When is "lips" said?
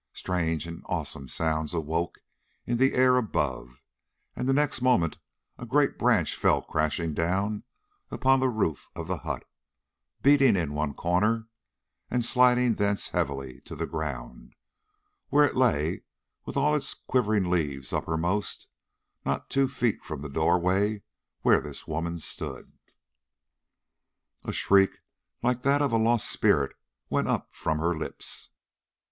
27.95-28.49